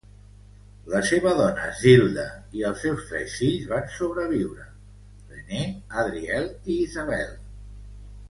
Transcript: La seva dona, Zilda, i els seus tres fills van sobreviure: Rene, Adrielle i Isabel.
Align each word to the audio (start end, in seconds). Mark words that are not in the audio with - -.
La 0.91 1.01
seva 1.09 1.33
dona, 1.39 1.65
Zilda, 1.81 2.23
i 2.61 2.65
els 2.69 2.79
seus 2.85 3.03
tres 3.11 3.35
fills 3.41 3.67
van 3.73 3.85
sobreviure: 3.97 4.65
Rene, 5.35 5.61
Adrielle 6.05 6.73
i 6.75 6.79
Isabel. 6.89 7.31